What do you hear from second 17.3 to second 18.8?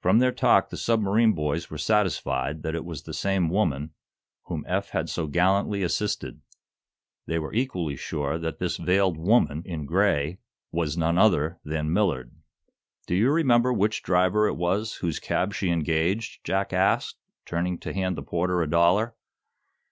turning to hand the porter a